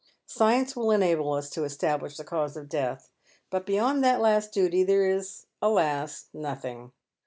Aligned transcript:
Science 0.25 0.75
will 0.75 0.89
enable 0.89 1.31
ug 1.31 1.43
to 1.47 1.63
establish 1.63 2.17
the 2.17 2.23
cause 2.23 2.57
of 2.57 2.67
death, 2.67 3.11
but 3.51 3.67
beyond 3.67 4.03
that 4.03 4.19
last 4.19 4.51
duty 4.51 4.83
there 4.83 5.07
is, 5.07 5.45
alas! 5.61 6.25
nothing. 6.33 6.91